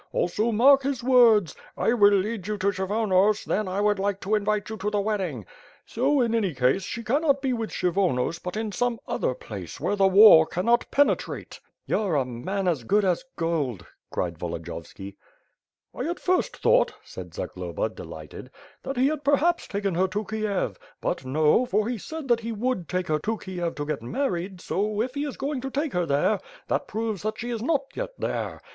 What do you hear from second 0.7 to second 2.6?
his words, *I will lead you